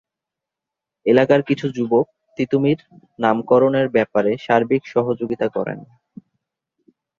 এলাকার 1.05 1.41
কিছু 1.43 1.65
যুবক 1.75 2.05
"তিতুমীর"নামকরণের 2.37 3.87
ব্যাপারে 3.89 4.31
সার্বিক 4.45 4.83
সহযোগিতা 4.93 5.47
করেন। 5.55 5.79